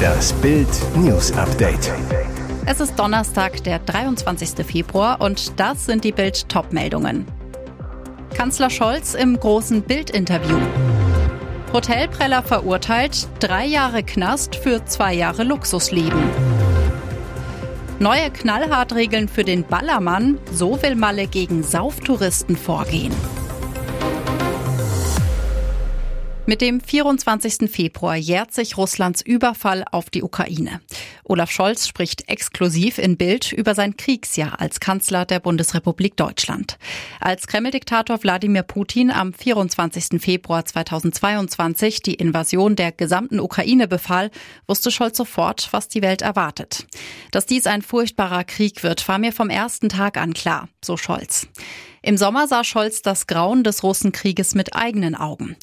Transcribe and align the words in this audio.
Das 0.00 0.32
Bild 0.34 0.68
News 0.96 1.32
Update. 1.32 1.92
Es 2.66 2.80
ist 2.80 2.98
Donnerstag, 2.98 3.62
der 3.64 3.78
23. 3.78 4.64
Februar 4.66 5.20
und 5.20 5.58
das 5.58 5.86
sind 5.86 6.04
die 6.04 6.12
Bild 6.12 6.48
Topmeldungen. 6.48 7.26
Kanzler 8.34 8.70
Scholz 8.70 9.14
im 9.14 9.38
großen 9.38 9.82
Bild-Interview. 9.82 10.58
Hotelpreller 11.72 12.42
verurteilt, 12.42 13.28
drei 13.38 13.66
Jahre 13.66 14.02
Knast 14.02 14.56
für 14.56 14.84
zwei 14.86 15.14
Jahre 15.14 15.44
Luxusleben. 15.44 16.22
Neue 17.98 18.30
Knallhartregeln 18.30 19.28
für 19.28 19.44
den 19.44 19.64
Ballermann, 19.64 20.38
so 20.52 20.80
will 20.82 20.94
Malle 20.94 21.26
gegen 21.26 21.62
Sauftouristen 21.62 22.56
vorgehen. 22.56 23.12
Mit 26.50 26.62
dem 26.62 26.80
24. 26.80 27.70
Februar 27.70 28.16
jährt 28.16 28.52
sich 28.52 28.76
Russlands 28.76 29.22
Überfall 29.22 29.84
auf 29.92 30.10
die 30.10 30.24
Ukraine. 30.24 30.80
Olaf 31.22 31.52
Scholz 31.52 31.86
spricht 31.86 32.28
exklusiv 32.28 32.98
in 32.98 33.16
Bild 33.16 33.52
über 33.52 33.76
sein 33.76 33.96
Kriegsjahr 33.96 34.60
als 34.60 34.80
Kanzler 34.80 35.24
der 35.24 35.38
Bundesrepublik 35.38 36.16
Deutschland. 36.16 36.76
Als 37.20 37.46
Kreml-Diktator 37.46 38.20
Wladimir 38.24 38.64
Putin 38.64 39.12
am 39.12 39.32
24. 39.32 40.20
Februar 40.20 40.64
2022 40.64 42.02
die 42.02 42.14
Invasion 42.14 42.74
der 42.74 42.90
gesamten 42.90 43.38
Ukraine 43.38 43.86
befahl, 43.86 44.32
wusste 44.66 44.90
Scholz 44.90 45.18
sofort, 45.18 45.68
was 45.70 45.86
die 45.86 46.02
Welt 46.02 46.20
erwartet. 46.20 46.84
Dass 47.30 47.46
dies 47.46 47.68
ein 47.68 47.82
furchtbarer 47.82 48.42
Krieg 48.42 48.82
wird, 48.82 49.06
war 49.06 49.20
mir 49.20 49.32
vom 49.32 49.50
ersten 49.50 49.88
Tag 49.88 50.16
an 50.16 50.34
klar, 50.34 50.68
so 50.84 50.96
Scholz. 50.96 51.46
Im 52.02 52.16
Sommer 52.16 52.46
sah 52.46 52.64
Scholz 52.64 53.02
das 53.02 53.26
Grauen 53.26 53.62
des 53.62 53.82
Russenkrieges 53.82 54.54
mit 54.54 54.74
eigenen 54.74 55.14
Augen. 55.14 55.56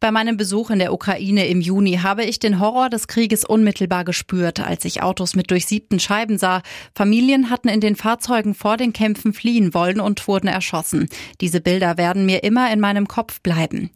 Bei 0.00 0.10
meinem 0.10 0.38
Besuch 0.38 0.70
in 0.70 0.78
der 0.78 0.94
Ukraine 0.94 1.46
im 1.48 1.60
Juni 1.60 1.98
habe 2.02 2.24
ich 2.24 2.38
den 2.38 2.60
Horror 2.60 2.88
des 2.88 3.08
Krieges 3.08 3.44
unmittelbar 3.44 4.04
gespürt, 4.04 4.58
als 4.58 4.86
ich 4.86 5.02
Autos 5.02 5.36
mit 5.36 5.50
durchsiebten 5.50 6.00
Scheiben 6.00 6.38
sah. 6.38 6.62
Familien 6.94 7.50
hatten 7.50 7.68
in 7.68 7.82
den 7.82 7.94
Fahrzeugen 7.94 8.54
vor 8.54 8.78
den 8.78 8.94
Kämpfen 8.94 9.34
fliehen 9.34 9.74
wollen 9.74 10.00
und 10.00 10.26
wurden 10.26 10.48
erschossen. 10.48 11.10
Diese 11.42 11.60
Bilder 11.60 11.98
werden 11.98 12.24
mir 12.24 12.42
immer 12.42 12.72
in 12.72 12.80
meinem 12.80 13.06
Kopf 13.06 13.42
bleiben. 13.42 13.90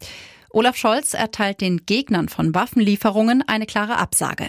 Olaf 0.50 0.76
Scholz 0.76 1.14
erteilt 1.14 1.62
den 1.62 1.86
Gegnern 1.86 2.28
von 2.28 2.54
Waffenlieferungen 2.54 3.42
eine 3.46 3.66
klare 3.66 3.96
Absage. 3.96 4.48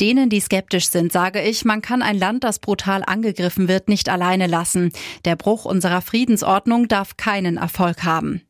Denen, 0.00 0.30
die 0.30 0.40
skeptisch 0.40 0.88
sind, 0.90 1.12
sage 1.12 1.42
ich, 1.42 1.64
man 1.64 1.82
kann 1.82 2.02
ein 2.02 2.18
Land, 2.18 2.44
das 2.44 2.60
brutal 2.60 3.02
angegriffen 3.04 3.68
wird, 3.68 3.88
nicht 3.88 4.08
alleine 4.08 4.46
lassen. 4.46 4.92
Der 5.24 5.36
Bruch 5.36 5.64
unserer 5.64 6.02
Friedensordnung 6.02 6.86
darf 6.88 7.16
keinen 7.16 7.56
Erfolg 7.56 8.04
haben. 8.04 8.42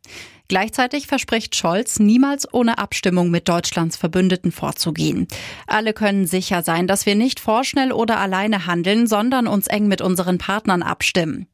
Gleichzeitig 0.48 1.06
verspricht 1.06 1.56
Scholz, 1.56 1.98
niemals 1.98 2.52
ohne 2.52 2.78
Abstimmung 2.78 3.30
mit 3.30 3.50
Deutschlands 3.50 3.98
Verbündeten 3.98 4.50
vorzugehen. 4.50 5.28
Alle 5.66 5.92
können 5.92 6.26
sicher 6.26 6.62
sein, 6.62 6.86
dass 6.86 7.04
wir 7.04 7.14
nicht 7.14 7.38
vorschnell 7.38 7.92
oder 7.92 8.18
alleine 8.18 8.66
handeln, 8.66 9.06
sondern 9.06 9.46
uns 9.46 9.66
eng 9.66 9.88
mit 9.88 10.00
unseren 10.00 10.38
Partnern 10.38 10.82
abstimmen. 10.82 11.48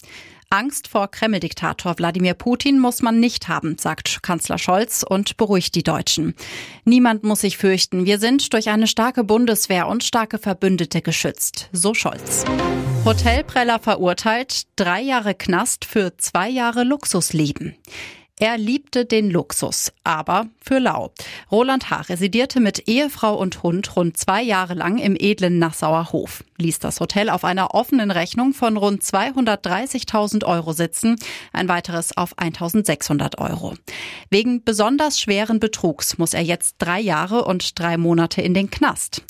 Angst 0.50 0.88
vor 0.88 1.10
Kreml-Diktator 1.10 1.98
Wladimir 1.98 2.34
Putin 2.34 2.78
muss 2.78 3.02
man 3.02 3.20
nicht 3.20 3.48
haben, 3.48 3.76
sagt 3.78 4.22
Kanzler 4.22 4.58
Scholz 4.58 5.04
und 5.08 5.36
beruhigt 5.36 5.74
die 5.74 5.82
Deutschen. 5.82 6.34
Niemand 6.84 7.24
muss 7.24 7.40
sich 7.40 7.56
fürchten. 7.56 8.06
Wir 8.06 8.18
sind 8.18 8.52
durch 8.52 8.68
eine 8.68 8.86
starke 8.86 9.24
Bundeswehr 9.24 9.88
und 9.88 10.04
starke 10.04 10.38
Verbündete 10.38 11.02
geschützt, 11.02 11.68
so 11.72 11.94
Scholz. 11.94 12.44
Hotelpreller 13.04 13.78
verurteilt, 13.78 14.64
drei 14.76 15.00
Jahre 15.00 15.34
Knast 15.34 15.84
für 15.84 16.16
zwei 16.16 16.48
Jahre 16.48 16.84
Luxusleben. 16.84 17.76
Er 18.40 18.58
liebte 18.58 19.04
den 19.04 19.30
Luxus, 19.30 19.92
aber 20.02 20.48
für 20.60 20.80
lau. 20.80 21.12
Roland 21.52 21.90
H. 21.90 22.00
residierte 22.08 22.58
mit 22.58 22.88
Ehefrau 22.88 23.38
und 23.38 23.62
Hund 23.62 23.94
rund 23.94 24.16
zwei 24.16 24.42
Jahre 24.42 24.74
lang 24.74 24.98
im 24.98 25.14
edlen 25.16 25.60
Nassauer 25.60 26.10
Hof, 26.10 26.42
ließ 26.58 26.80
das 26.80 26.98
Hotel 26.98 27.30
auf 27.30 27.44
einer 27.44 27.74
offenen 27.74 28.10
Rechnung 28.10 28.52
von 28.52 28.76
rund 28.76 29.04
230.000 29.04 30.44
Euro 30.46 30.72
sitzen, 30.72 31.14
ein 31.52 31.68
weiteres 31.68 32.16
auf 32.16 32.36
1.600 32.36 33.38
Euro. 33.38 33.74
Wegen 34.30 34.64
besonders 34.64 35.20
schweren 35.20 35.60
Betrugs 35.60 36.18
muss 36.18 36.34
er 36.34 36.42
jetzt 36.42 36.74
drei 36.78 36.98
Jahre 36.98 37.44
und 37.44 37.78
drei 37.78 37.96
Monate 37.96 38.42
in 38.42 38.52
den 38.52 38.68
Knast. 38.68 39.22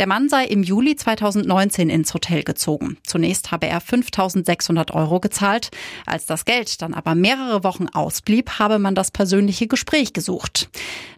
Der 0.00 0.06
Mann 0.06 0.30
sei 0.30 0.46
im 0.46 0.62
Juli 0.62 0.96
2019 0.96 1.90
ins 1.90 2.14
Hotel 2.14 2.42
gezogen. 2.42 2.96
Zunächst 3.04 3.52
habe 3.52 3.66
er 3.66 3.82
5.600 3.82 4.92
Euro 4.94 5.20
gezahlt. 5.20 5.70
Als 6.06 6.24
das 6.24 6.46
Geld 6.46 6.80
dann 6.80 6.94
aber 6.94 7.14
mehrere 7.14 7.64
Wochen 7.64 7.86
ausblieb, 7.86 8.49
habe 8.58 8.78
man 8.78 8.94
das 8.94 9.10
persönliche 9.10 9.66
Gespräch 9.66 10.12
gesucht. 10.12 10.68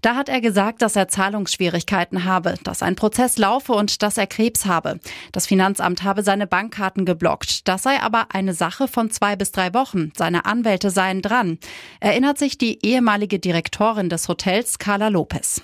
Da 0.02 0.16
hat 0.16 0.28
er 0.28 0.40
gesagt, 0.40 0.82
dass 0.82 0.96
er 0.96 1.08
Zahlungsschwierigkeiten 1.08 2.24
habe, 2.24 2.54
dass 2.64 2.82
ein 2.82 2.96
Prozess 2.96 3.38
laufe 3.38 3.72
und 3.72 4.02
dass 4.02 4.18
er 4.18 4.26
Krebs 4.26 4.66
habe. 4.66 5.00
Das 5.32 5.46
Finanzamt 5.46 6.02
habe 6.02 6.22
seine 6.22 6.46
Bankkarten 6.46 7.04
geblockt. 7.04 7.66
Das 7.68 7.82
sei 7.82 8.00
aber 8.00 8.26
eine 8.32 8.54
Sache 8.54 8.88
von 8.88 9.10
zwei 9.10 9.36
bis 9.36 9.52
drei 9.52 9.72
Wochen. 9.74 10.12
Seine 10.16 10.44
Anwälte 10.44 10.90
seien 10.90 11.22
dran. 11.22 11.58
Erinnert 12.00 12.38
sich 12.38 12.58
die 12.58 12.84
ehemalige 12.84 13.38
Direktorin 13.38 14.08
des 14.08 14.28
Hotels, 14.28 14.78
Carla 14.78 15.08
Lopez. 15.08 15.62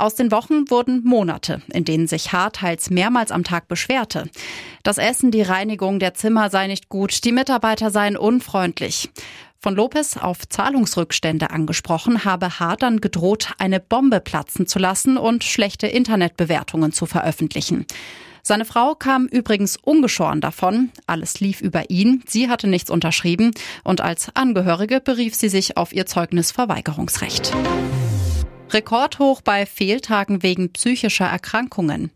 Aus 0.00 0.14
den 0.14 0.32
Wochen 0.32 0.70
wurden 0.70 1.04
Monate, 1.04 1.60
in 1.70 1.84
denen 1.84 2.06
sich 2.06 2.32
H. 2.32 2.50
teils 2.50 2.88
mehrmals 2.88 3.30
am 3.30 3.44
Tag 3.44 3.68
beschwerte. 3.68 4.30
Das 4.82 4.96
Essen, 4.96 5.30
die 5.30 5.42
Reinigung 5.42 5.98
der 5.98 6.14
Zimmer 6.14 6.48
sei 6.48 6.68
nicht 6.68 6.88
gut, 6.88 7.22
die 7.24 7.32
Mitarbeiter 7.32 7.90
seien 7.90 8.16
unfreundlich. 8.16 9.10
Von 9.62 9.76
Lopez 9.76 10.16
auf 10.16 10.48
Zahlungsrückstände 10.48 11.50
angesprochen, 11.50 12.24
habe 12.24 12.58
H. 12.60 12.76
dann 12.76 13.02
gedroht, 13.02 13.52
eine 13.58 13.78
Bombe 13.78 14.20
platzen 14.20 14.66
zu 14.66 14.78
lassen 14.78 15.18
und 15.18 15.44
schlechte 15.44 15.86
Internetbewertungen 15.86 16.92
zu 16.92 17.04
veröffentlichen. 17.04 17.84
Seine 18.42 18.64
Frau 18.64 18.94
kam 18.94 19.26
übrigens 19.26 19.76
ungeschoren 19.76 20.40
davon. 20.40 20.90
Alles 21.06 21.40
lief 21.40 21.60
über 21.60 21.90
ihn. 21.90 22.22
Sie 22.26 22.48
hatte 22.48 22.68
nichts 22.68 22.88
unterschrieben 22.88 23.50
und 23.84 24.00
als 24.00 24.34
Angehörige 24.34 24.98
berief 24.98 25.34
sie 25.34 25.50
sich 25.50 25.76
auf 25.76 25.92
ihr 25.92 26.06
Zeugnisverweigerungsrecht. 26.06 27.52
Rekordhoch 28.70 29.42
bei 29.42 29.66
Fehltagen 29.66 30.42
wegen 30.42 30.72
psychischer 30.72 31.26
Erkrankungen. 31.26 32.10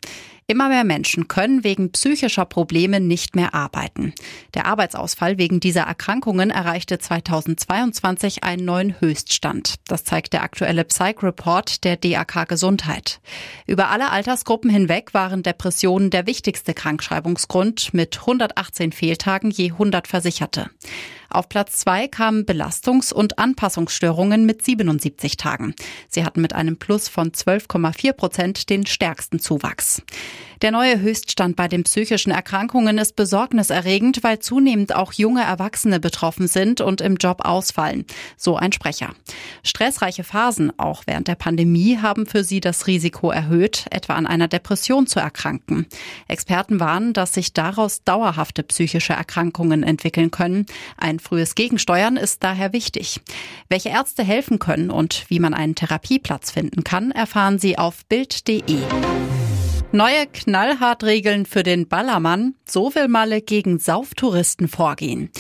Immer 0.47 0.69
mehr 0.69 0.85
Menschen 0.85 1.27
können 1.27 1.65
wegen 1.65 1.91
psychischer 1.93 2.45
Probleme 2.45 3.01
nicht 3.01 3.35
mehr 3.35 3.55
arbeiten. 3.55 4.13
Der 4.53 4.67
Arbeitsausfall 4.67 5.39
wegen 5.39 5.59
dieser 5.59 5.83
Erkrankungen 5.83 6.51
erreichte 6.51 6.99
2022 6.99 8.45
einen 8.45 8.67
neuen 8.67 9.01
Höchststand. 9.01 9.77
Das 9.89 10.05
zeigt 10.05 10.35
der 10.35 10.43
aktuelle 10.43 10.85
Psych 10.85 11.23
Report 11.23 11.83
der 11.85 11.97
DAK 11.97 12.47
Gesundheit. 12.47 13.21
Über 13.67 13.89
alle 13.89 14.11
Altersgruppen 14.11 14.69
hinweg 14.69 15.15
waren 15.15 15.43
Depressionen 15.43 16.11
der 16.11 16.27
wichtigste 16.27 16.75
Krankschreibungsgrund 16.75 17.95
mit 17.95 18.21
118 18.21 18.93
Fehltagen 18.93 19.51
je 19.51 19.71
100 19.73 20.07
Versicherte. 20.07 20.69
Auf 21.35 21.49
Platz 21.49 21.79
zwei 21.79 22.07
kamen 22.07 22.47
Belastungs- 22.47 23.13
und 23.13 23.39
Anpassungsstörungen 23.41 24.47
mit 24.47 24.65
77 24.65 25.37
Tagen. 25.37 25.75
Sie 26.09 26.25
hatten 26.25 26.41
mit 26.41 26.53
einem 26.53 26.77
Plus 26.77 27.09
von 27.09 27.33
12,4 27.33 28.13
Prozent 28.13 28.71
den 28.71 28.87
stärksten 28.87 29.41
Zuwachs. 29.41 30.03
Der 30.63 30.71
neue 30.71 31.01
Höchststand 31.01 31.57
bei 31.57 31.69
den 31.69 31.85
psychischen 31.85 32.31
Erkrankungen 32.31 32.99
ist 32.99 33.17
besorgniserregend, 33.17 34.23
weil 34.23 34.39
zunehmend 34.39 34.95
auch 34.95 35.13
junge 35.13 35.43
Erwachsene 35.43 36.01
betroffen 36.01 36.49
sind 36.49 36.81
und 36.81 37.01
im 37.01 37.17
Job 37.17 37.45
ausfallen. 37.45 38.07
So 38.37 38.57
ein 38.57 38.73
Sprecher. 38.73 39.15
Stressreiche 39.63 40.25
Phasen, 40.25 40.73
auch 40.79 41.03
während 41.07 41.29
der 41.29 41.35
Pandemie, 41.35 41.99
haben 42.01 42.27
für 42.27 42.45
sie 42.45 42.61
das 42.61 42.87
Risiko 42.87 43.31
erhöht, 43.31 43.87
etwa 43.91 44.15
an 44.15 44.27
einer 44.27 44.49
Depression 44.49 45.07
zu 45.07 45.21
erkranken. 45.21 45.87
Experten 46.29 46.81
warnen, 46.81 47.13
dass 47.13 47.35
sich 47.35 47.53
daraus 47.53 48.03
dauerhafte 48.05 48.63
psychische 48.63 49.13
Erkrankungen 49.13 49.83
entwickeln 49.83 50.31
können. 50.31 50.67
Ein 50.97 51.19
frühes 51.19 51.55
Gegensteuern 51.55 52.17
ist 52.17 52.43
daher 52.43 52.73
wichtig. 52.73 53.21
Welche 53.69 53.91
Ärzte 53.91 54.23
helfen 54.23 54.59
können 54.59 54.91
und 54.91 55.25
wie 55.29 55.41
man 55.41 55.55
einen 55.55 55.75
Therapieplatz 55.75 56.51
finden 56.51 56.85
kann, 56.85 57.11
erfahren 57.11 57.59
Sie 57.59 57.79
auf 57.79 58.05
Bild.de. 58.07 58.79
Neue 59.95 60.27
Knallhartregeln 60.27 61.47
für 61.47 61.63
den 61.63 61.87
Ballermann. 61.87 62.57
So 62.69 62.93
will 62.97 63.07
Malle 63.07 63.41
gegen 63.41 63.79
Sauftouristen 63.79 64.67
vorgehen. 64.67 65.31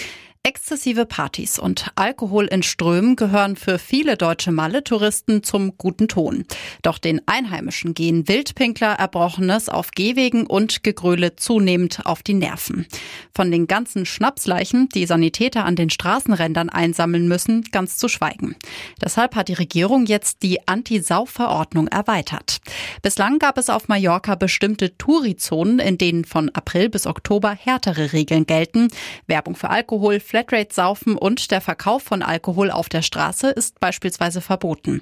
Exzessive 0.47 1.07
Partys 1.07 1.59
und 1.59 1.91
Alkohol 1.95 2.45
in 2.45 2.63
Strömen 2.63 3.17
gehören 3.17 3.57
für 3.57 3.79
viele 3.79 4.19
deutsche 4.19 4.53
Malle-Touristen 4.53 5.43
zum 5.43 5.79
guten 5.79 6.07
Ton. 6.07 6.45
Doch 6.83 6.99
den 6.99 7.23
Einheimischen 7.25 7.95
gehen 7.95 8.29
Wildpinkler, 8.29 8.93
Erbrochenes 8.93 9.71
auf 9.71 9.93
Gehwegen 9.93 10.47
und 10.47 10.83
Gegröle 10.83 11.37
zunehmend 11.37 12.05
auf 12.05 12.23
die 12.23 12.35
Nerven. 12.35 12.87
Von 13.35 13.51
den 13.51 13.67
ganzen 13.67 14.05
Schnapsleichen, 14.05 14.91
die 14.91 15.07
Sanitäter 15.07 15.65
an 15.65 15.77
den 15.77 15.89
Straßenrändern 15.89 16.69
einsammeln 16.69 17.27
müssen, 17.27 17.63
ganz 17.73 17.97
zu 17.97 18.09
schweigen. 18.09 18.55
Deshalb 19.03 19.37
hat 19.37 19.49
die 19.49 19.55
Regierung 19.55 20.05
jetzt 20.05 20.43
die 20.43 20.69
Anti-Sau-Verordnung 20.69 21.89
erweitert. 21.89 22.59
Bislang 23.01 23.39
gab 23.39 23.57
es 23.57 23.71
auf 23.71 23.89
Mallorca 23.89 24.35
bestimmte 24.35 24.99
Tourizonen, 24.99 25.79
in 25.79 25.97
denen 25.97 26.27
von 26.27 26.51
April 26.51 26.91
bis 26.91 27.07
Oktober 27.07 27.57
härtere 27.59 28.13
Regeln 28.13 28.45
gelten. 28.45 28.89
Werbung 29.27 29.57
für 29.57 29.71
Alkohol, 29.71 30.21
Flatrate-Saufen 30.35 31.17
und 31.17 31.53
der 31.53 31.61
Verkauf 31.61 32.03
von 32.03 32.21
Alkohol 32.21 32.73
auf 32.73 32.89
der 32.89 33.03
Straße 33.03 33.51
ist 33.51 33.79
beispielsweise 33.79 34.41
verboten. 34.41 35.01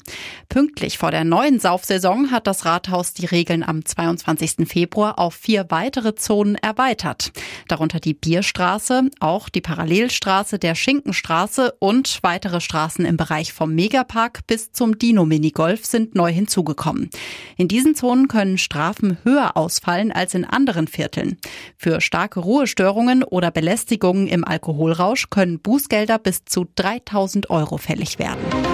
Pünktlich 0.51 0.99
vor 0.99 1.11
der 1.11 1.25
neuen 1.25 1.59
Saufsaison 1.59 2.31
hat 2.31 2.47
das 2.47 2.67
Rathaus 2.67 3.15
die 3.15 3.25
Regeln 3.25 3.63
am 3.63 3.83
22. 3.83 4.69
Februar 4.69 5.19
auf 5.19 5.33
vier 5.33 5.71
weitere 5.71 6.15
Zonen 6.17 6.57
erweitert. 6.57 7.33
Darunter 7.67 7.99
die 7.99 8.13
Bierstraße, 8.13 9.09
auch 9.21 9.49
die 9.49 9.63
Parallelstraße 9.63 10.59
der 10.59 10.75
Schinkenstraße 10.75 11.77
und 11.79 12.19
weitere 12.21 12.61
Straßen 12.61 13.07
im 13.07 13.17
Bereich 13.17 13.55
vom 13.55 13.75
Megapark 13.75 14.47
bis 14.47 14.73
zum 14.73 14.99
Dino-Minigolf 14.99 15.87
sind 15.87 16.15
neu 16.15 16.31
hinzugekommen. 16.31 17.09
In 17.57 17.69
diesen 17.69 17.95
Zonen 17.95 18.29
können 18.29 18.59
Strafen 18.59 19.17
höher 19.25 19.57
ausfallen 19.57 20.13
als 20.13 20.35
in 20.35 20.45
anderen 20.45 20.89
Vierteln. 20.89 21.39
Für 21.79 22.03
starke 22.03 22.41
Ruhestörungen 22.41 23.25
oder 23.25 23.51
Belästigungen 23.51 24.27
im 24.27 24.45
Alkoholrausch 24.45 25.22
können 25.31 25.61
Bußgelder 25.61 26.19
bis 26.19 26.45
zu 26.45 26.67
3000 26.75 27.51
Euro 27.51 27.77
fällig 27.79 28.19
werden. 28.19 28.72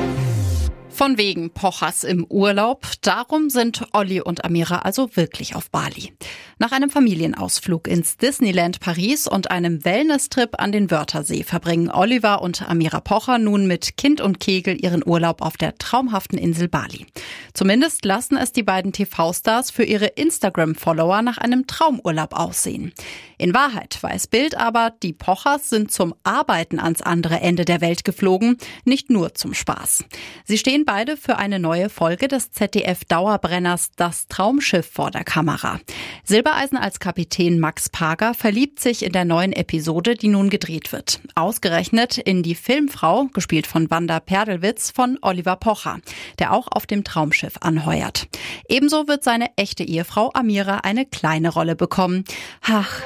Von 0.98 1.16
wegen 1.16 1.50
Pochers 1.50 2.02
im 2.02 2.26
Urlaub. 2.28 2.84
Darum 3.02 3.50
sind 3.50 3.86
Olli 3.92 4.20
und 4.20 4.44
Amira 4.44 4.80
also 4.80 5.14
wirklich 5.14 5.54
auf 5.54 5.70
Bali. 5.70 6.12
Nach 6.58 6.72
einem 6.72 6.90
Familienausflug 6.90 7.86
ins 7.86 8.16
Disneyland 8.16 8.80
Paris 8.80 9.28
und 9.28 9.52
einem 9.52 9.84
Wellness-Trip 9.84 10.60
an 10.60 10.72
den 10.72 10.90
Wörthersee 10.90 11.44
verbringen 11.44 11.88
Oliver 11.88 12.42
und 12.42 12.68
Amira 12.68 12.98
Pocher 12.98 13.38
nun 13.38 13.68
mit 13.68 13.96
Kind 13.96 14.20
und 14.20 14.40
Kegel 14.40 14.84
ihren 14.84 15.06
Urlaub 15.06 15.40
auf 15.40 15.56
der 15.56 15.76
traumhaften 15.76 16.36
Insel 16.36 16.66
Bali. 16.66 17.06
Zumindest 17.54 18.04
lassen 18.04 18.36
es 18.36 18.50
die 18.50 18.64
beiden 18.64 18.92
TV-Stars 18.92 19.70
für 19.70 19.84
ihre 19.84 20.06
Instagram-Follower 20.06 21.22
nach 21.22 21.38
einem 21.38 21.68
Traumurlaub 21.68 22.34
aussehen. 22.34 22.92
In 23.38 23.54
Wahrheit 23.54 23.96
weiß 24.00 24.26
Bild 24.26 24.56
aber, 24.56 24.92
die 25.00 25.12
Pochers 25.12 25.70
sind 25.70 25.92
zum 25.92 26.12
Arbeiten 26.24 26.80
ans 26.80 27.02
andere 27.02 27.38
Ende 27.40 27.64
der 27.64 27.80
Welt 27.80 28.04
geflogen, 28.04 28.56
nicht 28.84 29.10
nur 29.10 29.34
zum 29.34 29.54
Spaß. 29.54 30.04
Sie 30.44 30.58
stehen 30.58 30.86
beide 30.88 31.18
für 31.18 31.36
eine 31.36 31.58
neue 31.58 31.90
Folge 31.90 32.28
des 32.28 32.50
ZDF-Dauerbrenners 32.50 33.90
Das 33.96 34.26
Traumschiff 34.26 34.90
vor 34.90 35.10
der 35.10 35.22
Kamera. 35.22 35.80
Silbereisen 36.24 36.78
als 36.78 36.98
Kapitän 36.98 37.60
Max 37.60 37.90
Pager 37.90 38.32
verliebt 38.32 38.80
sich 38.80 39.04
in 39.04 39.12
der 39.12 39.26
neuen 39.26 39.52
Episode, 39.52 40.14
die 40.14 40.28
nun 40.28 40.48
gedreht 40.48 40.90
wird. 40.90 41.20
Ausgerechnet 41.34 42.16
in 42.16 42.42
die 42.42 42.54
Filmfrau, 42.54 43.26
gespielt 43.34 43.66
von 43.66 43.90
Wanda 43.90 44.18
Perdelwitz 44.18 44.90
von 44.90 45.18
Oliver 45.20 45.56
Pocher, 45.56 45.98
der 46.38 46.54
auch 46.54 46.68
auf 46.70 46.86
dem 46.86 47.04
Traumschiff 47.04 47.58
anheuert. 47.60 48.26
Ebenso 48.66 49.08
wird 49.08 49.22
seine 49.22 49.50
echte 49.56 49.84
Ehefrau 49.84 50.30
Amira 50.32 50.78
eine 50.84 51.04
kleine 51.04 51.50
Rolle 51.50 51.76
bekommen. 51.76 52.24
Ach. 52.62 53.02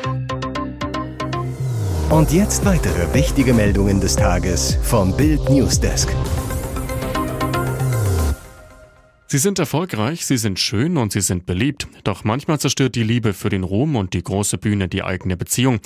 Und 2.10 2.30
jetzt 2.30 2.64
weitere 2.64 3.12
wichtige 3.12 3.52
Meldungen 3.52 4.00
des 4.00 4.14
Tages 4.14 4.78
vom 4.84 5.16
Bild 5.16 5.50
Newsdesk. 5.50 6.14
Sie 9.32 9.38
sind 9.38 9.58
erfolgreich, 9.58 10.26
sie 10.26 10.36
sind 10.36 10.58
schön 10.58 10.98
und 10.98 11.10
sie 11.10 11.22
sind 11.22 11.46
beliebt. 11.46 11.88
Doch 12.04 12.22
manchmal 12.22 12.60
zerstört 12.60 12.94
die 12.94 13.02
Liebe 13.02 13.32
für 13.32 13.48
den 13.48 13.64
Ruhm 13.64 13.96
und 13.96 14.12
die 14.12 14.22
große 14.22 14.58
Bühne 14.58 14.88
die 14.88 15.02
eigene 15.02 15.38
Beziehung. 15.38 15.80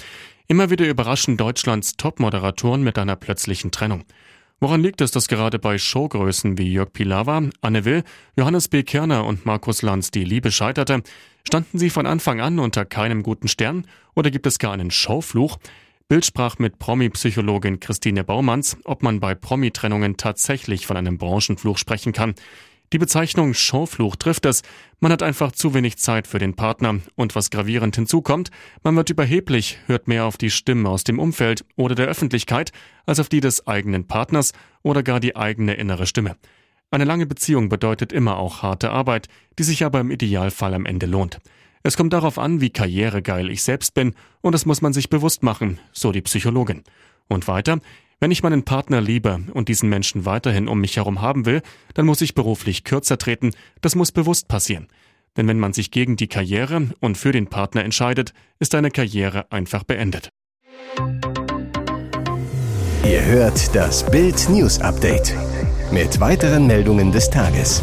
Immer 0.48 0.68
wieder 0.68 0.88
überraschen 0.88 1.36
Deutschlands 1.36 1.96
Top-Moderatoren 1.96 2.82
mit 2.82 2.98
einer 2.98 3.14
plötzlichen 3.14 3.70
Trennung. 3.70 4.02
Woran 4.58 4.82
liegt 4.82 5.00
es, 5.00 5.12
dass 5.12 5.28
gerade 5.28 5.60
bei 5.60 5.78
Showgrößen 5.78 6.58
wie 6.58 6.72
Jörg 6.72 6.92
Pilawa, 6.92 7.40
Anne 7.60 7.84
Will, 7.84 8.02
Johannes 8.36 8.66
B. 8.66 8.82
Kerner 8.82 9.24
und 9.24 9.46
Markus 9.46 9.80
Lanz 9.80 10.10
die 10.10 10.24
Liebe 10.24 10.50
scheiterte? 10.50 11.04
Standen 11.46 11.78
sie 11.78 11.90
von 11.90 12.06
Anfang 12.06 12.40
an 12.40 12.58
unter 12.58 12.84
keinem 12.84 13.22
guten 13.22 13.46
Stern 13.46 13.86
oder 14.16 14.32
gibt 14.32 14.48
es 14.48 14.58
gar 14.58 14.72
einen 14.72 14.90
Showfluch? 14.90 15.58
Bild 16.08 16.26
sprach 16.26 16.58
mit 16.58 16.80
Promi-Psychologin 16.80 17.78
Christine 17.78 18.24
Baumanns, 18.24 18.76
ob 18.82 19.04
man 19.04 19.20
bei 19.20 19.36
Promi-Trennungen 19.36 20.16
tatsächlich 20.16 20.84
von 20.84 20.96
einem 20.96 21.16
Branchenfluch 21.16 21.78
sprechen 21.78 22.12
kann. 22.12 22.34
Die 22.92 22.98
Bezeichnung 22.98 23.52
Showfluch 23.52 24.14
trifft 24.14 24.46
es. 24.46 24.62
Man 25.00 25.10
hat 25.10 25.22
einfach 25.22 25.50
zu 25.50 25.74
wenig 25.74 25.98
Zeit 25.98 26.28
für 26.28 26.38
den 26.38 26.54
Partner. 26.54 27.00
Und 27.16 27.34
was 27.34 27.50
gravierend 27.50 27.96
hinzukommt, 27.96 28.50
man 28.84 28.94
wird 28.94 29.10
überheblich, 29.10 29.78
hört 29.86 30.06
mehr 30.06 30.24
auf 30.24 30.36
die 30.36 30.50
Stimmen 30.50 30.86
aus 30.86 31.02
dem 31.02 31.18
Umfeld 31.18 31.64
oder 31.74 31.96
der 31.96 32.06
Öffentlichkeit 32.06 32.70
als 33.04 33.18
auf 33.18 33.28
die 33.28 33.40
des 33.40 33.66
eigenen 33.66 34.06
Partners 34.06 34.52
oder 34.82 35.02
gar 35.02 35.18
die 35.18 35.34
eigene 35.34 35.74
innere 35.74 36.06
Stimme. 36.06 36.36
Eine 36.92 37.04
lange 37.04 37.26
Beziehung 37.26 37.68
bedeutet 37.68 38.12
immer 38.12 38.36
auch 38.36 38.62
harte 38.62 38.90
Arbeit, 38.90 39.26
die 39.58 39.64
sich 39.64 39.84
aber 39.84 39.98
im 39.98 40.12
Idealfall 40.12 40.72
am 40.72 40.86
Ende 40.86 41.06
lohnt. 41.06 41.40
Es 41.82 41.96
kommt 41.96 42.12
darauf 42.12 42.38
an, 42.38 42.60
wie 42.60 42.70
karrieregeil 42.70 43.50
ich 43.50 43.62
selbst 43.64 43.94
bin, 43.94 44.14
und 44.40 44.52
das 44.52 44.66
muss 44.66 44.82
man 44.82 44.92
sich 44.92 45.10
bewusst 45.10 45.42
machen, 45.42 45.80
so 45.92 46.12
die 46.12 46.22
Psychologin. 46.22 46.84
Und 47.28 47.48
weiter, 47.48 47.80
wenn 48.18 48.30
ich 48.30 48.42
meinen 48.42 48.62
Partner 48.62 49.02
liebe 49.02 49.40
und 49.52 49.68
diesen 49.68 49.90
Menschen 49.90 50.24
weiterhin 50.24 50.68
um 50.68 50.80
mich 50.80 50.96
herum 50.96 51.20
haben 51.20 51.44
will, 51.44 51.60
dann 51.92 52.06
muss 52.06 52.22
ich 52.22 52.34
beruflich 52.34 52.82
kürzer 52.82 53.18
treten, 53.18 53.50
das 53.82 53.94
muss 53.94 54.10
bewusst 54.10 54.48
passieren. 54.48 54.88
Denn 55.36 55.46
wenn 55.48 55.58
man 55.58 55.74
sich 55.74 55.90
gegen 55.90 56.16
die 56.16 56.26
Karriere 56.26 56.88
und 57.00 57.18
für 57.18 57.32
den 57.32 57.48
Partner 57.48 57.84
entscheidet, 57.84 58.32
ist 58.58 58.74
eine 58.74 58.90
Karriere 58.90 59.52
einfach 59.52 59.84
beendet. 59.84 60.30
Ihr 63.04 63.22
hört 63.26 63.74
das 63.76 64.10
Bild 64.10 64.48
News 64.48 64.80
Update 64.80 65.34
mit 65.92 66.18
weiteren 66.18 66.66
Meldungen 66.66 67.12
des 67.12 67.28
Tages. 67.28 67.82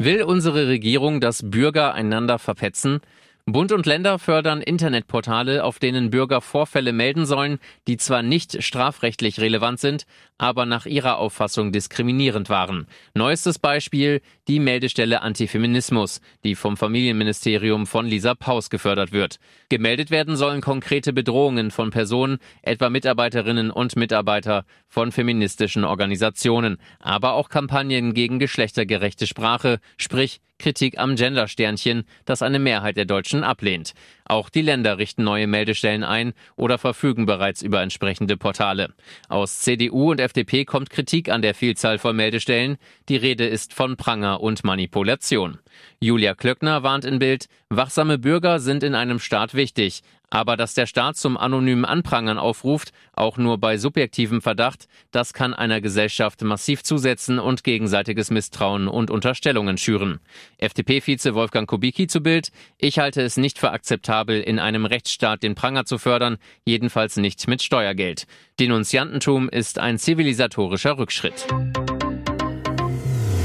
Will 0.00 0.24
unsere 0.24 0.66
Regierung, 0.66 1.20
dass 1.20 1.48
Bürger 1.48 1.94
einander 1.94 2.40
verpetzen? 2.40 3.00
Bund 3.48 3.70
und 3.70 3.86
Länder 3.86 4.18
fördern 4.18 4.60
Internetportale, 4.60 5.62
auf 5.62 5.78
denen 5.78 6.10
Bürger 6.10 6.40
Vorfälle 6.40 6.92
melden 6.92 7.26
sollen, 7.26 7.60
die 7.86 7.96
zwar 7.96 8.24
nicht 8.24 8.60
strafrechtlich 8.64 9.38
relevant 9.38 9.78
sind, 9.78 10.04
aber 10.36 10.66
nach 10.66 10.84
ihrer 10.84 11.18
Auffassung 11.18 11.70
diskriminierend 11.70 12.50
waren. 12.50 12.88
Neuestes 13.14 13.60
Beispiel 13.60 14.20
die 14.48 14.58
Meldestelle 14.58 15.22
Antifeminismus, 15.22 16.20
die 16.42 16.56
vom 16.56 16.76
Familienministerium 16.76 17.86
von 17.86 18.06
Lisa 18.06 18.34
Paus 18.34 18.68
gefördert 18.68 19.12
wird. 19.12 19.38
Gemeldet 19.68 20.10
werden 20.10 20.34
sollen 20.34 20.60
konkrete 20.60 21.12
Bedrohungen 21.12 21.70
von 21.70 21.90
Personen, 21.90 22.38
etwa 22.62 22.90
Mitarbeiterinnen 22.90 23.70
und 23.70 23.94
Mitarbeiter 23.94 24.64
von 24.88 25.12
feministischen 25.12 25.84
Organisationen, 25.84 26.78
aber 26.98 27.34
auch 27.34 27.48
Kampagnen 27.48 28.12
gegen 28.12 28.40
geschlechtergerechte 28.40 29.28
Sprache, 29.28 29.78
sprich 29.98 30.40
Kritik 30.58 30.98
am 30.98 31.16
Gendersternchen, 31.16 32.04
das 32.24 32.42
eine 32.42 32.58
Mehrheit 32.58 32.96
der 32.96 33.04
Deutschen 33.04 33.44
ablehnt. 33.44 33.92
Auch 34.24 34.48
die 34.48 34.62
Länder 34.62 34.98
richten 34.98 35.22
neue 35.22 35.46
Meldestellen 35.46 36.02
ein 36.02 36.32
oder 36.56 36.78
verfügen 36.78 37.26
bereits 37.26 37.62
über 37.62 37.82
entsprechende 37.82 38.36
Portale. 38.36 38.92
Aus 39.28 39.60
CDU 39.60 40.10
und 40.10 40.20
FDP 40.20 40.64
kommt 40.64 40.90
Kritik 40.90 41.28
an 41.28 41.42
der 41.42 41.54
Vielzahl 41.54 41.98
von 41.98 42.16
Meldestellen. 42.16 42.76
Die 43.08 43.16
Rede 43.16 43.46
ist 43.46 43.72
von 43.72 43.96
Pranger 43.96 44.40
und 44.40 44.64
Manipulation. 44.64 45.58
Julia 46.00 46.34
Klöckner 46.34 46.82
warnt 46.82 47.04
in 47.04 47.18
Bild, 47.18 47.46
wachsame 47.68 48.18
Bürger 48.18 48.58
sind 48.58 48.82
in 48.82 48.94
einem 48.94 49.18
Staat 49.18 49.54
wichtig. 49.54 50.02
Aber 50.30 50.56
dass 50.56 50.74
der 50.74 50.86
Staat 50.86 51.16
zum 51.16 51.36
anonymen 51.36 51.84
Anprangern 51.84 52.38
aufruft, 52.38 52.92
auch 53.12 53.38
nur 53.38 53.58
bei 53.58 53.78
subjektivem 53.78 54.42
Verdacht, 54.42 54.88
das 55.12 55.32
kann 55.32 55.54
einer 55.54 55.80
Gesellschaft 55.80 56.42
massiv 56.42 56.82
zusetzen 56.82 57.38
und 57.38 57.62
gegenseitiges 57.62 58.30
Misstrauen 58.30 58.88
und 58.88 59.10
Unterstellungen 59.10 59.78
schüren. 59.78 60.18
FDP-Vize 60.58 61.34
Wolfgang 61.34 61.68
Kubicki 61.68 62.08
zu 62.08 62.20
Bild, 62.20 62.50
ich 62.78 62.98
halte 62.98 63.22
es 63.22 63.36
nicht 63.36 63.58
für 63.58 63.70
akzeptabel, 63.70 64.40
in 64.40 64.58
einem 64.58 64.84
Rechtsstaat 64.84 65.42
den 65.42 65.54
Pranger 65.54 65.84
zu 65.84 65.98
fördern, 65.98 66.38
jedenfalls 66.64 67.16
nicht 67.16 67.46
mit 67.46 67.62
Steuergeld. 67.62 68.26
Denunziantentum 68.58 69.48
ist 69.48 69.78
ein 69.78 69.98
zivilisatorischer 69.98 70.98
Rückschritt. 70.98 71.46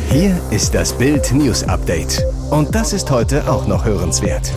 Hier 0.09 0.41
ist 0.51 0.75
das 0.75 0.97
Bild 0.97 1.31
News 1.31 1.63
Update. 1.63 2.21
Und 2.49 2.75
das 2.75 2.91
ist 2.91 3.09
heute 3.11 3.49
auch 3.49 3.65
noch 3.67 3.85
hörenswert. 3.85 4.51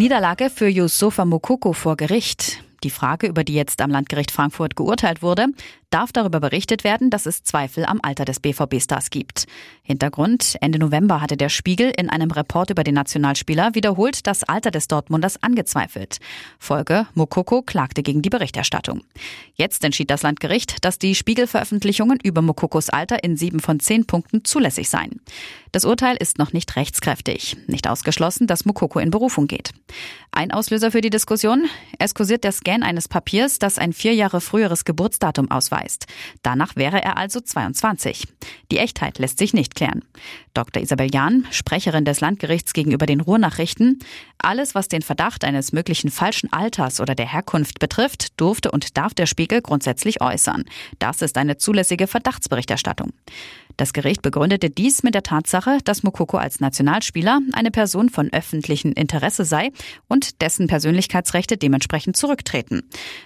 Niederlage 0.00 0.48
für 0.48 0.66
Yusufa 0.66 1.26
Mukoko 1.26 1.74
vor 1.74 1.94
Gericht. 1.94 2.64
Die 2.82 2.90
Frage, 2.90 3.26
über 3.26 3.44
die 3.44 3.54
jetzt 3.54 3.82
am 3.82 3.90
Landgericht 3.90 4.30
Frankfurt 4.30 4.74
geurteilt 4.74 5.22
wurde, 5.22 5.46
darf 5.90 6.12
darüber 6.12 6.40
berichtet 6.40 6.84
werden, 6.84 7.10
dass 7.10 7.26
es 7.26 7.42
Zweifel 7.42 7.84
am 7.84 8.00
Alter 8.02 8.24
des 8.24 8.40
BVB-Stars 8.40 9.10
gibt. 9.10 9.46
Hintergrund, 9.82 10.56
Ende 10.60 10.78
November 10.78 11.20
hatte 11.20 11.36
der 11.36 11.48
Spiegel 11.48 11.92
in 11.96 12.08
einem 12.08 12.30
Report 12.30 12.70
über 12.70 12.84
den 12.84 12.94
Nationalspieler 12.94 13.74
wiederholt 13.74 14.26
das 14.26 14.44
Alter 14.44 14.70
des 14.70 14.88
Dortmunders 14.88 15.42
angezweifelt. 15.42 16.18
Folge, 16.58 17.06
Mokoko 17.14 17.62
klagte 17.62 18.02
gegen 18.02 18.22
die 18.22 18.30
Berichterstattung. 18.30 19.02
Jetzt 19.54 19.84
entschied 19.84 20.10
das 20.10 20.22
Landgericht, 20.22 20.84
dass 20.84 20.98
die 20.98 21.14
Spiegelveröffentlichungen 21.14 22.18
über 22.22 22.40
Mokokos 22.40 22.88
Alter 22.88 23.22
in 23.24 23.36
sieben 23.36 23.60
von 23.60 23.80
zehn 23.80 24.06
Punkten 24.06 24.44
zulässig 24.44 24.88
seien. 24.88 25.20
Das 25.72 25.84
Urteil 25.84 26.16
ist 26.16 26.38
noch 26.38 26.52
nicht 26.52 26.74
rechtskräftig. 26.76 27.56
Nicht 27.66 27.88
ausgeschlossen, 27.88 28.46
dass 28.46 28.64
Mokoko 28.64 28.98
in 29.00 29.10
Berufung 29.10 29.46
geht. 29.46 29.70
Ein 30.32 30.52
Auslöser 30.52 30.90
für 30.90 31.00
die 31.00 31.10
Diskussion? 31.10 31.68
Es 31.98 32.14
kursiert 32.14 32.44
der 32.44 32.52
Skandal 32.52 32.69
Scan 32.70 32.82
eines 32.84 33.08
Papiers, 33.08 33.58
das 33.58 33.78
ein 33.78 33.92
vier 33.92 34.14
Jahre 34.14 34.40
früheres 34.40 34.84
Geburtsdatum 34.84 35.50
ausweist. 35.50 36.06
Danach 36.42 36.76
wäre 36.76 37.02
er 37.02 37.16
also 37.16 37.40
22. 37.40 38.28
Die 38.70 38.78
Echtheit 38.78 39.18
lässt 39.18 39.38
sich 39.38 39.52
nicht 39.52 39.74
klären. 39.74 40.04
Dr. 40.54 40.80
Isabel 40.80 41.12
Jahn, 41.12 41.46
Sprecherin 41.50 42.04
des 42.04 42.20
Landgerichts 42.20 42.72
gegenüber 42.72 43.06
den 43.06 43.20
Ruhrnachrichten, 43.20 43.98
alles, 44.38 44.74
was 44.74 44.86
den 44.86 45.02
Verdacht 45.02 45.44
eines 45.44 45.72
möglichen 45.72 46.10
falschen 46.10 46.52
Alters 46.52 47.00
oder 47.00 47.16
der 47.16 47.26
Herkunft 47.26 47.80
betrifft, 47.80 48.40
durfte 48.40 48.70
und 48.70 48.96
darf 48.96 49.14
der 49.14 49.26
Spiegel 49.26 49.62
grundsätzlich 49.62 50.20
äußern. 50.20 50.64
Das 51.00 51.22
ist 51.22 51.38
eine 51.38 51.56
zulässige 51.56 52.06
Verdachtsberichterstattung. 52.06 53.12
Das 53.80 53.94
Gericht 53.94 54.20
begründete 54.20 54.68
dies 54.68 55.02
mit 55.02 55.14
der 55.14 55.22
Tatsache, 55.22 55.78
dass 55.82 56.02
Mokoko 56.02 56.36
als 56.36 56.60
Nationalspieler 56.60 57.40
eine 57.54 57.70
Person 57.70 58.10
von 58.10 58.30
öffentlichem 58.30 58.92
Interesse 58.92 59.46
sei 59.46 59.70
und 60.06 60.42
dessen 60.42 60.66
Persönlichkeitsrechte 60.66 61.56
dementsprechend 61.56 62.14
zurücktreten. 62.14 62.82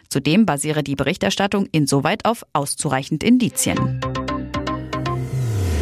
Zudem 0.09 0.47
basiere 0.47 0.85
die 0.85 0.95
Berichterstattung 0.95 1.67
insoweit 1.73 2.25
auf 2.25 2.45
auszureichend 2.53 3.25
Indizien. 3.25 4.01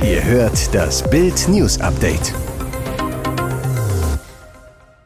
Ihr 0.02 0.24
hört 0.24 0.74
das 0.74 1.02
Bild 1.10 1.48
News 1.48 1.78
Update. 1.78 2.32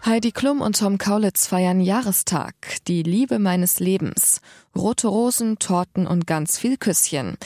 Heidi 0.05 0.31
Klum 0.31 0.61
und 0.61 0.79
Tom 0.79 0.97
Kaulitz 0.97 1.49
feiern 1.49 1.81
Jahrestag, 1.81 2.55
die 2.87 3.03
Liebe 3.03 3.41
meines 3.41 3.81
Lebens. 3.81 4.41
Rote 4.77 5.09
Rosen, 5.09 5.59
Torten 5.59 6.07
und 6.07 6.29
ganz 6.29 6.57
viel 6.57 6.77
Küsschen. 6.77 7.37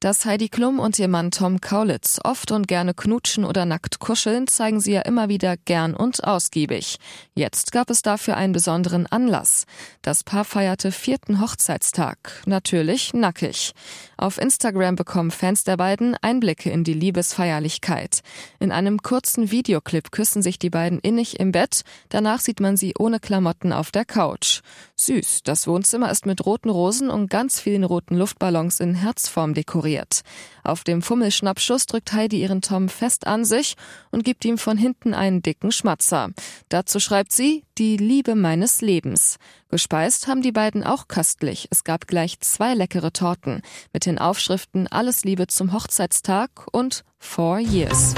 Dass 0.00 0.24
Heidi 0.24 0.48
Klum 0.48 0.78
und 0.78 0.98
ihr 0.98 1.08
Mann 1.08 1.30
Tom 1.30 1.60
Kaulitz 1.60 2.20
oft 2.24 2.52
und 2.52 2.66
gerne 2.66 2.94
knutschen 2.94 3.44
oder 3.44 3.66
nackt 3.66 3.98
kuscheln, 3.98 4.46
zeigen 4.46 4.80
sie 4.80 4.92
ja 4.92 5.02
immer 5.02 5.28
wieder 5.28 5.58
gern 5.58 5.92
und 5.92 6.24
ausgiebig. 6.24 6.96
Jetzt 7.34 7.70
gab 7.70 7.90
es 7.90 8.00
dafür 8.00 8.38
einen 8.38 8.54
besonderen 8.54 9.06
Anlass. 9.06 9.66
Das 10.00 10.24
Paar 10.24 10.46
feierte 10.46 10.90
vierten 10.90 11.42
Hochzeitstag. 11.42 12.16
Natürlich 12.46 13.12
nackig. 13.12 13.72
Auf 14.16 14.38
Instagram 14.38 14.96
bekommen 14.96 15.30
Fans 15.30 15.64
der 15.64 15.76
beiden 15.76 16.16
Einblicke 16.22 16.70
in 16.70 16.82
die 16.82 16.94
Liebesfeierlichkeit. 16.94 18.20
In 18.58 18.72
einem 18.72 19.02
kurzen 19.02 19.50
Videoclip 19.50 20.12
küssen 20.12 20.40
sich 20.40 20.58
die 20.58 20.70
beiden 20.70 20.98
innig 21.00 21.38
im 21.38 21.52
Bett. 21.52 21.82
Danach 22.08 22.40
sieht 22.40 22.60
man 22.60 22.78
sie 22.78 22.94
ohne 22.98 23.20
Klamotten 23.20 23.70
auf 23.74 23.90
der 23.90 24.06
Couch. 24.06 24.62
Süß. 24.96 25.42
Das 25.44 25.66
Wohnzimmer 25.66 26.10
ist 26.10 26.24
mit 26.24 26.46
roten 26.46 26.70
Rosen 26.70 27.10
und 27.10 27.28
ganz 27.28 27.60
vielen 27.60 27.84
roten 27.84 28.16
Luftballons 28.16 28.80
in 28.80 28.94
Herzform 28.94 29.52
dekoriert 29.52 29.89
ignoriert. 29.90 30.20
Auf 30.62 30.84
dem 30.84 31.02
Fummelschnappschuss 31.02 31.86
drückt 31.86 32.12
Heidi 32.12 32.40
ihren 32.40 32.60
Tom 32.60 32.88
fest 32.88 33.26
an 33.26 33.44
sich 33.44 33.76
und 34.10 34.24
gibt 34.24 34.44
ihm 34.44 34.58
von 34.58 34.76
hinten 34.76 35.14
einen 35.14 35.42
dicken 35.42 35.72
Schmatzer. 35.72 36.30
Dazu 36.68 37.00
schreibt 37.00 37.32
sie, 37.32 37.64
die 37.78 37.96
Liebe 37.96 38.34
meines 38.34 38.82
Lebens. 38.82 39.38
Gespeist 39.70 40.26
haben 40.26 40.42
die 40.42 40.52
beiden 40.52 40.84
auch 40.84 41.08
köstlich. 41.08 41.68
Es 41.70 41.84
gab 41.84 42.06
gleich 42.06 42.40
zwei 42.40 42.74
leckere 42.74 43.12
Torten 43.12 43.62
mit 43.92 44.04
den 44.04 44.18
Aufschriften 44.18 44.86
Alles 44.86 45.24
Liebe 45.24 45.46
zum 45.46 45.72
Hochzeitstag 45.72 46.66
und 46.72 47.04
Four 47.18 47.58
Years. 47.58 48.14